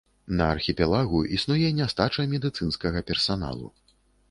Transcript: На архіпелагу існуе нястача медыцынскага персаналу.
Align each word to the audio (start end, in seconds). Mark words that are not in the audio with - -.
На 0.37 0.45
архіпелагу 0.53 1.19
існуе 1.37 1.69
нястача 1.81 2.27
медыцынскага 2.33 3.07
персаналу. 3.13 3.73